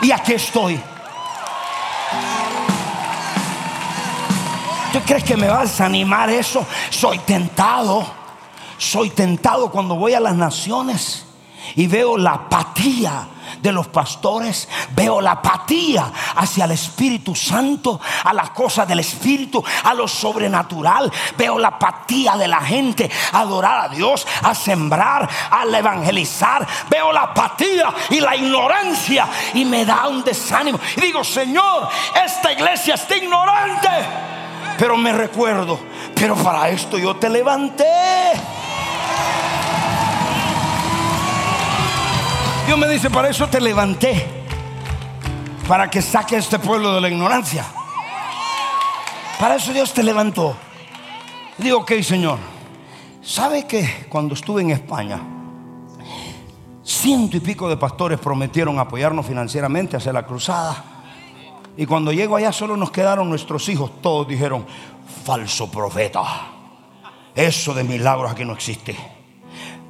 Y 0.01 0.12
aquí 0.12 0.34
estoy. 0.34 0.80
¿Tú 4.94 5.00
crees 5.06 5.24
que 5.24 5.38
me 5.38 5.48
va 5.48 5.60
a 5.60 5.63
desanimar 5.63 6.30
eso? 6.30 6.66
Soy 6.89 7.20
tentado. 7.20 8.06
Soy 8.77 9.10
tentado 9.10 9.70
cuando 9.70 9.96
voy 9.96 10.13
a 10.13 10.20
las 10.20 10.36
naciones 10.36 11.26
y 11.75 11.88
veo 11.88 12.17
la 12.17 12.31
apatía 12.31 13.27
de 13.62 13.71
los 13.71 13.88
pastores, 13.88 14.67
veo 14.91 15.21
la 15.21 15.31
apatía 15.31 16.12
hacia 16.36 16.65
el 16.65 16.71
Espíritu 16.71 17.36
Santo, 17.36 18.00
a 18.24 18.33
las 18.33 18.51
cosas 18.51 18.88
del 18.88 19.00
Espíritu, 19.00 19.63
a 19.83 19.93
lo 19.93 20.07
sobrenatural. 20.07 21.12
Veo 21.38 21.57
la 21.57 21.69
apatía 21.69 22.36
de 22.38 22.47
la 22.47 22.62
gente 22.62 23.09
a 23.31 23.39
adorar 23.39 23.86
a 23.86 23.89
Dios, 23.89 24.27
a 24.43 24.53
sembrar, 24.53 25.27
a 25.51 25.63
evangelizar. 25.65 26.67
Veo 26.89 27.12
la 27.12 27.21
apatía 27.21 27.93
y 28.09 28.19
la 28.19 28.36
ignorancia 28.36 29.27
y 29.53 29.65
me 29.65 29.86
da 29.86 30.07
un 30.07 30.24
desánimo. 30.24 30.79
Y 30.95 31.01
digo, 31.01 31.24
Señor, 31.24 31.88
esta 32.25 32.51
iglesia 32.51 32.95
está 32.95 33.15
ignorante. 33.15 33.89
Pero 34.77 34.95
me 34.95 35.12
recuerdo, 35.12 35.79
pero 36.13 36.36
para 36.36 36.69
esto 36.69 36.97
yo 36.97 37.15
te 37.15 37.29
levanté. 37.29 37.86
Dios 42.67 42.77
me 42.77 42.89
dice, 42.89 43.10
para 43.10 43.30
eso 43.30 43.47
te 43.47 43.62
levanté, 43.62 44.27
para 45.69 45.89
que 45.89 46.01
saque 46.01 46.36
a 46.36 46.39
este 46.39 46.60
pueblo 46.60 46.93
de 46.93 46.99
la 46.99 47.08
ignorancia. 47.08 47.65
Para 49.39 49.56
eso 49.56 49.71
Dios 49.71 49.93
te 49.93 50.03
levantó. 50.03 50.53
Digo, 51.58 51.77
ok, 51.77 51.93
Señor, 52.01 52.38
¿sabe 53.21 53.65
que 53.65 54.08
cuando 54.10 54.34
estuve 54.34 54.63
en 54.63 54.71
España, 54.71 55.17
ciento 56.84 57.38
y 57.38 57.39
pico 57.39 57.69
de 57.69 57.77
pastores 57.77 58.19
prometieron 58.19 58.77
apoyarnos 58.80 59.25
financieramente 59.25 59.95
hacia 59.95 60.12
la 60.12 60.25
cruzada? 60.25 60.84
Y 61.77 61.86
cuando 61.86 62.12
llego 62.12 62.36
allá 62.36 62.51
solo 62.51 62.75
nos 62.75 62.91
quedaron 62.91 63.30
nuestros 63.30 63.69
hijos, 63.69 64.01
todos 64.01 64.27
dijeron, 64.27 64.65
falso 65.23 65.71
profeta, 65.71 66.25
eso 67.34 67.73
de 67.73 67.86
milagros 67.86 68.30
aquí 68.30 68.43
no 68.43 68.51
existe 68.51 69.16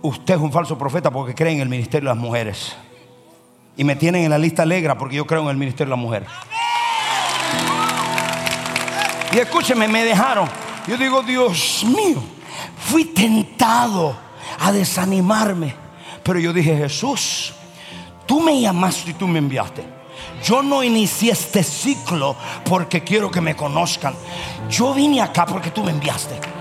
usted 0.02 0.36
es 0.36 0.40
un 0.40 0.52
falso 0.52 0.78
profeta 0.78 1.12
porque 1.12 1.36
cree 1.36 1.54
en 1.54 1.62
el 1.62 1.70
ministerio 1.70 2.10
de 2.10 2.16
las 2.16 2.24
mujeres. 2.24 2.76
Y 3.76 3.84
me 3.84 3.96
tienen 3.96 4.24
en 4.24 4.32
la 4.32 4.38
lista 4.38 4.66
negra 4.66 4.98
porque 4.98 5.16
yo 5.16 5.26
creo 5.26 5.44
en 5.44 5.50
el 5.50 5.58
ministerio 5.58 5.94
de 5.94 5.98
la 5.98 6.02
mujer. 6.02 6.26
Y 9.32 9.38
escúcheme, 9.38 9.88
me 9.88 10.04
dejaron. 10.04 10.50
Yo 10.88 10.98
digo, 10.98 11.22
Dios 11.22 11.86
mío, 11.86 12.24
fui 12.78 13.06
tentado 13.06 14.16
a 14.60 14.72
desanimarme. 14.72 15.76
Pero 16.24 16.40
yo 16.40 16.54
dije, 16.54 16.76
Jesús, 16.76 17.54
tú 18.26 18.42
me 18.42 18.60
llamaste 18.60 19.12
y 19.12 19.14
tú 19.14 19.28
me 19.28 19.40
enviaste. 19.40 19.84
Yo 20.44 20.64
no 20.64 20.84
inicié 20.84 21.32
este 21.32 21.64
ciclo 21.64 22.36
porque 22.66 23.04
quiero 23.04 23.30
que 23.30 23.42
me 23.42 23.56
conozcan. 23.56 24.14
Yo 24.70 24.94
vine 24.94 25.22
acá 25.22 25.46
porque 25.46 25.72
tú 25.72 25.84
me 25.84 25.92
enviaste. 25.92 26.57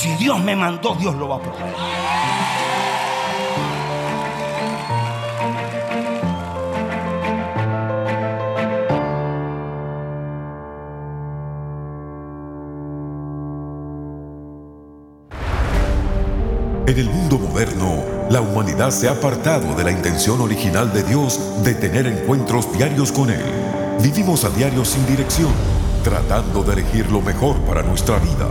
Si 0.00 0.14
Dios 0.14 0.38
me 0.38 0.54
mandó, 0.54 0.94
Dios 0.94 1.16
lo 1.16 1.26
va 1.26 1.36
a 1.38 1.40
proveer. 1.40 1.74
En 16.86 16.96
el 16.96 17.10
mundo 17.10 17.38
moderno, 17.40 18.04
la 18.30 18.40
humanidad 18.40 18.92
se 18.92 19.08
ha 19.08 19.12
apartado 19.14 19.74
de 19.74 19.82
la 19.82 19.90
intención 19.90 20.40
original 20.40 20.92
de 20.92 21.02
Dios 21.02 21.64
de 21.64 21.74
tener 21.74 22.06
encuentros 22.06 22.72
diarios 22.72 23.10
con 23.10 23.30
Él. 23.30 23.42
Vivimos 24.00 24.44
a 24.44 24.50
diario 24.50 24.84
sin 24.84 25.04
dirección, 25.06 25.50
tratando 26.04 26.62
de 26.62 26.74
elegir 26.74 27.10
lo 27.10 27.20
mejor 27.20 27.56
para 27.62 27.82
nuestra 27.82 28.20
vida. 28.20 28.46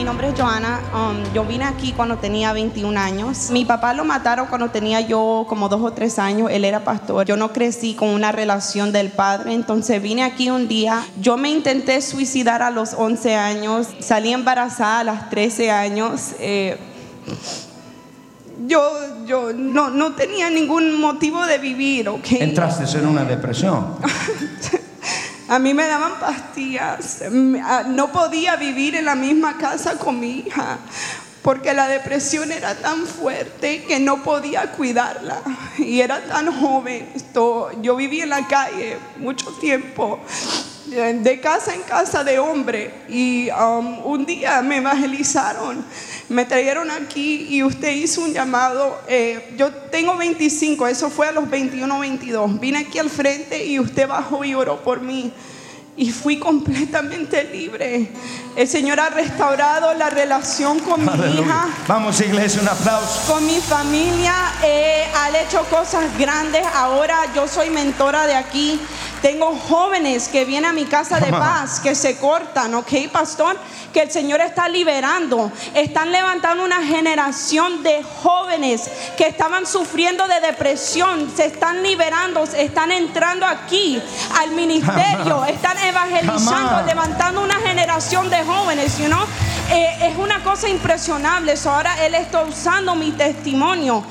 Mi 0.03 0.07
nombre 0.07 0.31
es 0.31 0.35
Joana. 0.37 0.81
Um, 0.93 1.33
yo 1.33 1.45
vine 1.45 1.65
aquí 1.65 1.93
cuando 1.93 2.17
tenía 2.19 2.53
21 2.53 2.99
años. 2.99 3.51
Mi 3.53 3.65
papá 3.65 3.95
lo 3.95 4.05
mataron 4.05 4.49
cuando 4.49 4.69
tenía 4.69 5.01
yo 5.01 5.47
como 5.49 5.69
dos 5.69 5.81
o 5.81 5.93
tres 5.93 6.19
años. 6.19 6.51
Él 6.51 6.65
era 6.65 6.83
pastor. 6.83 7.25
Yo 7.25 7.37
no 7.37 7.53
crecí 7.53 7.95
con 7.95 8.09
una 8.09 8.33
relación 8.33 8.91
del 8.91 9.11
padre. 9.11 9.55
Entonces 9.55 10.03
vine 10.03 10.25
aquí 10.25 10.51
un 10.51 10.67
día. 10.67 11.07
Yo 11.21 11.37
me 11.37 11.51
intenté 11.51 12.03
suicidar 12.03 12.63
a 12.63 12.73
los 12.73 12.95
11 12.95 13.37
años. 13.37 13.87
Salí 14.01 14.33
embarazada 14.33 14.99
a 14.99 15.05
los 15.05 15.31
13 15.31 15.71
años. 15.71 16.33
Eh, 16.41 16.77
yo, 18.67 18.83
yo 19.25 19.53
no, 19.53 19.91
no 19.91 20.15
tenía 20.15 20.51
ningún 20.51 21.01
motivo 21.01 21.47
de 21.47 21.59
vivir, 21.59 22.09
¿ok? 22.09 22.27
Entraste 22.41 22.99
en 22.99 23.07
una 23.07 23.23
depresión. 23.23 23.95
A 25.53 25.59
mí 25.59 25.75
me 25.75 25.87
daban 25.87 26.19
pastillas. 26.19 27.21
Ah, 27.63 27.85
no 27.87 28.11
podía 28.11 28.57
vivir 28.57 28.95
en 28.95 29.05
la 29.05 29.15
misma 29.15 29.59
casa 29.59 29.99
con 29.99 30.19
mi 30.19 30.39
hija 30.39 30.79
porque 31.43 31.75
la 31.75 31.89
depresión 31.89 32.51
era 32.51 32.75
tan 32.75 33.05
fuerte 33.05 33.85
que 33.85 34.01
no 34.01 34.23
podía 34.23 34.73
cuidarla 34.73 35.43
y 35.77 36.01
era 36.01 36.25
tan 36.25 36.59
joven. 36.59 37.13
yo 37.83 37.97
viví 37.97 38.23
en 38.23 38.31
la 38.31 38.49
calle 38.49 38.97
mucho 39.19 39.51
tiempo, 39.61 40.21
de 40.87 41.41
casa 41.43 41.75
en 41.75 41.83
casa 41.83 42.25
de 42.25 42.39
hombre 42.39 43.03
y 43.11 43.51
um, 43.51 44.07
un 44.07 44.25
día 44.25 44.63
me 44.63 44.79
evangelizaron 44.79 45.85
me 46.29 46.45
trajeron 46.45 46.91
aquí 46.91 47.47
y 47.51 47.63
usted 47.63 47.91
hizo 47.93 48.23
un 48.23 48.33
llamado. 48.33 49.01
Eh, 49.09 49.55
yo 49.57 49.71
tengo 49.71 50.17
25, 50.17 50.87
eso 50.87 51.11
fue 51.11 51.29
a 51.29 51.33
los 51.33 51.49
21, 51.49 51.99
22. 51.99 52.61
Vine 52.61 52.79
aquí 52.79 52.99
al 52.99 53.11
frente 53.11 53.65
y 53.65 53.79
usted 53.79 54.09
bajó 54.09 54.45
y 54.45 54.55
oró 54.55 54.83
por 54.83 55.01
mí. 55.01 55.33
Y 55.95 56.11
fui 56.11 56.39
completamente 56.39 57.45
libre. 57.45 58.11
El 58.57 58.67
Señor 58.67 58.99
ha 58.99 59.11
restaurado 59.11 59.93
la 59.93 60.09
relación 60.09 60.79
con 60.79 61.05
mi 61.05 61.41
hija. 61.41 61.69
Vamos, 61.87 62.19
iglesia, 62.23 62.63
un 62.63 62.69
aplauso. 62.69 63.31
Con 63.31 63.47
mi 63.47 63.61
familia. 63.61 64.35
Eh, 64.65 65.05
ha 65.15 65.39
hecho 65.39 65.63
cosas 65.65 66.05
grandes. 66.19 66.65
Ahora 66.75 67.19
yo 67.35 67.47
soy 67.47 67.69
mentora 67.69 68.27
de 68.27 68.35
aquí. 68.35 68.81
Tengo 69.23 69.57
jóvenes 69.57 70.29
que 70.29 70.45
vienen 70.45 70.71
a 70.71 70.73
mi 70.73 70.85
casa 70.85 71.21
de 71.21 71.31
paz, 71.31 71.79
que 71.79 71.95
se 71.95 72.17
cortan, 72.19 72.75
¿ok, 72.75 72.93
pastor? 73.13 73.57
Que 73.93 74.03
el 74.03 74.11
Señor 74.11 74.41
está 74.41 74.69
liberando. 74.69 75.53
Están 75.75 76.11
levantando 76.11 76.65
una 76.65 76.83
generación 76.85 77.85
de 77.85 78.03
jóvenes 78.03 78.91
que 79.17 79.29
estaban 79.29 79.65
sufriendo 79.65 80.27
de 80.27 80.41
depresión. 80.41 81.31
Se 81.35 81.47
están 81.47 81.83
liberando, 81.83 82.43
están 82.43 82.91
entrando 82.91 83.47
aquí 83.47 84.03
al 84.41 84.51
ministerio. 84.51 85.45
Están 85.45 85.79
evangelizando, 85.79 86.85
levantando 86.87 87.43
una 87.43 87.61
generación 87.61 88.29
de 88.29 88.43
jóvenes, 88.43 88.99
you 88.99 89.07
know? 89.07 89.25
Eh, 89.71 90.11
es 90.11 90.19
una 90.19 90.43
cosa 90.43 90.69
impresionable. 90.69 91.55
ahora 91.65 92.05
Él 92.05 92.15
está 92.15 92.43
usando 92.43 92.97
mi 92.97 93.13
testimonio 93.13 94.05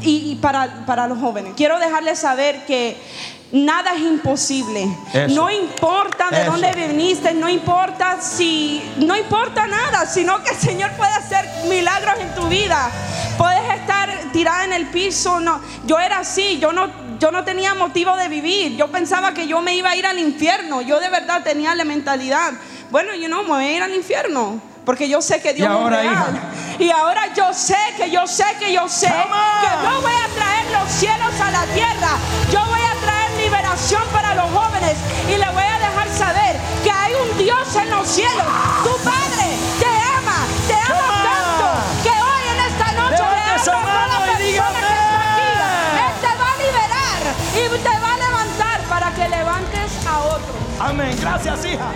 y, 0.00 0.36
para, 0.36 0.84
para 0.86 1.06
los 1.06 1.18
jóvenes. 1.18 1.52
Quiero 1.56 1.78
dejarles 1.78 2.18
saber 2.18 2.64
que 2.66 2.96
Nada 3.54 3.94
es 3.94 4.00
imposible. 4.00 4.84
No 5.28 5.48
importa 5.48 6.28
de 6.28 6.44
dónde 6.44 6.72
viniste, 6.72 7.32
no 7.34 7.48
importa 7.48 8.20
si, 8.20 8.82
no 8.96 9.16
importa 9.16 9.68
nada, 9.68 10.06
sino 10.06 10.42
que 10.42 10.50
el 10.50 10.56
Señor 10.56 10.90
puede 10.96 11.12
hacer 11.12 11.48
milagros 11.68 12.16
en 12.18 12.34
tu 12.34 12.48
vida. 12.48 12.90
Puedes 13.38 13.62
estar 13.78 14.10
tirada 14.32 14.64
en 14.64 14.72
el 14.72 14.86
piso. 14.86 15.38
No, 15.38 15.60
yo 15.84 16.00
era 16.00 16.18
así, 16.18 16.58
yo 16.58 16.72
no, 16.72 16.90
yo 17.20 17.30
no 17.30 17.44
tenía 17.44 17.74
motivo 17.74 18.16
de 18.16 18.26
vivir. 18.26 18.76
Yo 18.76 18.88
pensaba 18.88 19.32
que 19.32 19.46
yo 19.46 19.60
me 19.60 19.76
iba 19.76 19.90
a 19.90 19.96
ir 19.96 20.06
al 20.06 20.18
infierno. 20.18 20.82
Yo 20.82 20.98
de 20.98 21.10
verdad 21.10 21.44
tenía 21.44 21.76
la 21.76 21.84
mentalidad. 21.84 22.54
Bueno, 22.90 23.14
yo 23.14 23.28
no 23.28 23.44
me 23.44 23.50
voy 23.50 23.64
a 23.66 23.72
ir 23.72 23.82
al 23.84 23.94
infierno. 23.94 24.60
Porque 24.84 25.08
yo 25.08 25.22
sé 25.22 25.40
que 25.40 25.54
Dios 25.54 25.70
es 25.80 25.90
real. 25.90 26.40
Y 26.80 26.90
ahora 26.90 27.32
yo 27.34 27.54
sé 27.54 27.78
que 27.96 28.10
yo 28.10 28.26
sé 28.26 28.44
que 28.58 28.72
yo 28.72 28.88
sé 28.88 29.06
que 29.06 29.86
yo 29.88 30.00
voy 30.00 30.12
a 30.12 30.34
traer 30.34 30.72
los 30.72 30.90
cielos 30.90 31.40
a 31.40 31.50
la 31.52 31.64
tierra. 31.66 32.18
Yo 32.50 32.60
voy 32.66 32.80
a 32.80 32.83
para 34.12 34.34
los 34.34 34.50
jóvenes. 34.52 34.96
Y 35.28 35.36
le 35.36 35.48
voy 35.50 35.64
a 35.64 35.78
dejar 35.78 36.08
saber 36.08 36.56
que 36.84 36.90
hay 36.90 37.12
un 37.14 37.38
Dios 37.38 37.74
en 37.74 37.90
los 37.90 38.06
cielos. 38.06 38.46
Tu 38.84 38.90
Padre 39.02 39.58
te 39.80 39.86
ama, 39.86 40.46
te 40.68 40.74
ama 40.74 41.22
tanto 41.24 41.66
que 42.04 42.10
hoy 42.10 42.42
en 42.52 42.60
esta 42.70 42.92
noche 42.92 43.16
le 43.18 43.24
a 43.24 43.36
la 43.36 43.52
persona 43.52 44.10
que 44.10 44.50
está 44.54 44.72
aquí. 44.74 44.94
Él 46.04 46.14
te 46.22 46.32
va 46.38 46.48
a 46.50 46.56
liberar 46.62 47.22
y 47.52 47.82
te 47.82 47.98
va 47.98 48.14
a 48.14 48.18
levantar 48.18 48.80
para 48.88 49.10
que 49.12 49.28
levantes 49.28 50.06
a 50.06 50.18
otros. 50.20 50.56
Amén. 50.78 51.16
Gracias, 51.20 51.64
hija. 51.64 51.88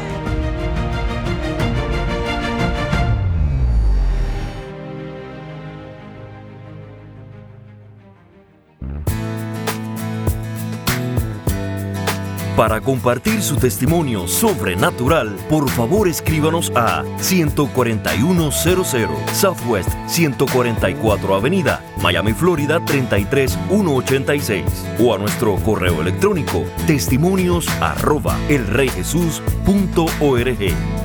Para 12.58 12.80
compartir 12.80 13.40
su 13.40 13.54
testimonio 13.54 14.26
sobrenatural, 14.26 15.36
por 15.48 15.70
favor 15.70 16.08
escríbanos 16.08 16.72
a 16.74 17.04
14100 17.20 19.08
Southwest 19.32 19.90
144 20.08 21.36
Avenida, 21.36 21.80
Miami, 22.02 22.32
Florida 22.32 22.80
33186 22.84 24.64
o 24.98 25.14
a 25.14 25.18
nuestro 25.18 25.54
correo 25.58 26.00
electrónico 26.00 26.64
testimonios 26.84 27.68
arroba 27.80 28.36
elreyjesus.org. 28.48 30.97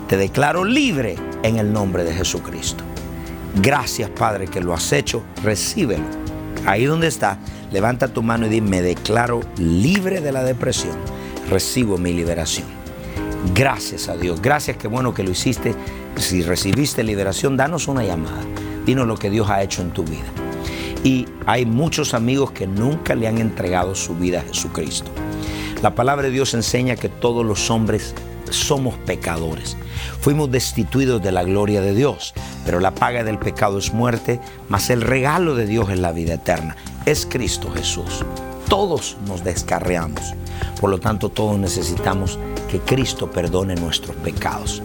Te 0.08 0.16
declaro 0.16 0.64
libre 0.64 1.18
en 1.44 1.58
el 1.58 1.74
nombre 1.74 2.06
de 2.06 2.14
Jesucristo. 2.14 2.86
Gracias, 3.62 4.10
Padre, 4.12 4.48
que 4.48 4.62
lo 4.62 4.74
has 4.74 4.94
hecho. 4.94 5.22
Recíbelo. 5.44 6.06
Ahí 6.66 6.86
donde 6.86 7.08
está, 7.08 7.38
levanta 7.74 8.08
tu 8.08 8.24
mano 8.24 8.46
y 8.46 8.50
dime, 8.50 8.70
me 8.70 8.82
declaro 8.82 9.42
libre 9.58 10.22
de 10.22 10.32
la 10.32 10.46
depresión. 10.46 10.96
Recibo 11.50 11.98
mi 11.98 12.14
liberación. 12.14 12.68
Gracias 13.54 14.08
a 14.08 14.16
Dios. 14.16 14.42
Gracias, 14.42 14.78
qué 14.78 14.88
bueno 14.88 15.14
que 15.14 15.24
lo 15.24 15.32
hiciste. 15.32 15.76
Si 16.16 16.42
recibiste 16.42 17.04
liberación, 17.04 17.58
danos 17.58 17.90
una 17.90 18.06
llamada. 18.06 18.42
Dinos 18.86 19.08
lo 19.08 19.18
que 19.18 19.30
Dios 19.30 19.50
ha 19.50 19.62
hecho 19.62 19.82
en 19.82 19.92
tu 19.92 20.04
vida. 20.04 20.26
Y 21.04 21.28
hay 21.46 21.66
muchos 21.66 22.14
amigos 22.14 22.52
que 22.52 22.68
nunca 22.68 23.16
le 23.16 23.28
han 23.28 23.40
entregado 23.40 23.96
su 23.96 24.16
vida 24.16 24.40
a 24.40 24.44
Jesucristo. 24.44 25.12
La 25.82 25.96
palabra 25.96 26.28
de 26.28 26.32
Dios 26.32 26.54
enseña 26.54 26.96
que 26.96 27.10
todos 27.10 27.44
los 27.46 27.72
hombres 27.72 28.14
somos 28.52 28.96
pecadores. 29.00 29.78
Fuimos 30.20 30.52
destituidos 30.52 31.22
de 31.24 31.32
la 31.32 31.44
gloria 31.44 31.82
de 31.82 31.96
Dios, 31.96 32.34
pero 32.66 32.80
la 32.80 32.94
paga 32.94 33.24
del 33.24 33.40
pecado 33.40 33.80
es 33.80 33.94
muerte, 33.94 34.40
mas 34.70 34.90
el 34.90 35.02
regalo 35.02 35.56
de 35.56 35.66
Dios 35.66 35.90
es 35.90 36.00
la 36.00 36.12
vida 36.12 36.36
eterna. 36.36 36.76
Es 37.06 37.26
Cristo 37.26 37.72
Jesús. 37.72 38.24
Todos 38.70 39.18
nos 39.28 39.44
descarreamos. 39.44 40.34
Por 40.80 40.90
lo 40.90 41.00
tanto, 41.00 41.30
todos 41.30 41.58
necesitamos 41.58 42.38
que 42.70 42.80
Cristo 42.80 43.32
perdone 43.32 43.76
nuestros 43.76 44.16
pecados. 44.18 44.84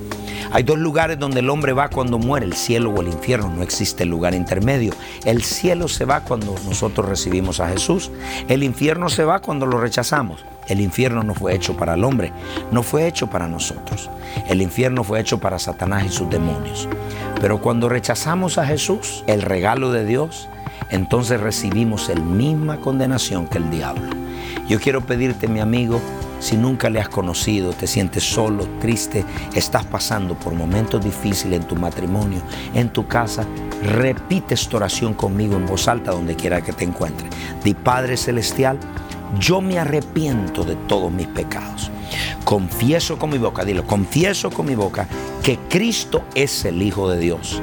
Hay 0.52 0.62
dos 0.62 0.78
lugares 0.78 1.18
donde 1.18 1.40
el 1.40 1.50
hombre 1.50 1.72
va 1.72 1.88
cuando 1.88 2.18
muere, 2.18 2.46
el 2.46 2.54
cielo 2.54 2.90
o 2.90 3.00
el 3.00 3.08
infierno. 3.08 3.50
No 3.50 3.62
existe 3.62 4.04
lugar 4.04 4.34
intermedio. 4.34 4.92
El 5.24 5.42
cielo 5.42 5.88
se 5.88 6.04
va 6.04 6.20
cuando 6.20 6.54
nosotros 6.64 7.08
recibimos 7.08 7.60
a 7.60 7.68
Jesús. 7.68 8.10
El 8.48 8.62
infierno 8.62 9.08
se 9.08 9.24
va 9.24 9.40
cuando 9.40 9.66
lo 9.66 9.80
rechazamos. 9.80 10.44
El 10.68 10.80
infierno 10.80 11.22
no 11.22 11.34
fue 11.34 11.54
hecho 11.54 11.76
para 11.76 11.94
el 11.94 12.02
hombre, 12.02 12.32
no 12.72 12.82
fue 12.82 13.06
hecho 13.06 13.28
para 13.28 13.46
nosotros. 13.46 14.10
El 14.48 14.60
infierno 14.60 15.04
fue 15.04 15.20
hecho 15.20 15.38
para 15.38 15.58
Satanás 15.58 16.04
y 16.04 16.08
sus 16.08 16.28
demonios. 16.28 16.88
Pero 17.40 17.60
cuando 17.60 17.88
rechazamos 17.88 18.58
a 18.58 18.66
Jesús, 18.66 19.22
el 19.28 19.42
regalo 19.42 19.92
de 19.92 20.04
Dios, 20.04 20.48
entonces 20.90 21.40
recibimos 21.40 22.08
la 22.08 22.20
misma 22.20 22.78
condenación 22.78 23.46
que 23.46 23.58
el 23.58 23.70
diablo. 23.70 24.10
Yo 24.68 24.80
quiero 24.80 25.02
pedirte, 25.02 25.46
mi 25.46 25.60
amigo, 25.60 26.00
si 26.40 26.56
nunca 26.56 26.90
le 26.90 27.00
has 27.00 27.08
conocido, 27.08 27.72
te 27.72 27.86
sientes 27.86 28.22
solo, 28.24 28.66
triste, 28.80 29.24
estás 29.54 29.84
pasando 29.84 30.34
por 30.34 30.54
momentos 30.54 31.04
difíciles 31.04 31.60
en 31.60 31.66
tu 31.66 31.76
matrimonio, 31.76 32.40
en 32.74 32.90
tu 32.90 33.06
casa, 33.06 33.44
repite 33.82 34.54
esta 34.54 34.76
oración 34.76 35.14
conmigo 35.14 35.56
en 35.56 35.66
voz 35.66 35.88
alta 35.88 36.12
donde 36.12 36.36
quiera 36.36 36.62
que 36.62 36.72
te 36.72 36.84
encuentres. 36.84 37.30
Di 37.64 37.74
Padre 37.74 38.16
Celestial, 38.16 38.78
yo 39.38 39.60
me 39.60 39.78
arrepiento 39.78 40.64
de 40.64 40.76
todos 40.76 41.10
mis 41.10 41.26
pecados. 41.26 41.90
Confieso 42.44 43.18
con 43.18 43.30
mi 43.30 43.38
boca, 43.38 43.64
dilo, 43.64 43.84
confieso 43.84 44.50
con 44.50 44.66
mi 44.66 44.74
boca 44.74 45.08
que 45.42 45.58
Cristo 45.68 46.24
es 46.34 46.64
el 46.64 46.80
Hijo 46.80 47.10
de 47.10 47.18
Dios. 47.18 47.60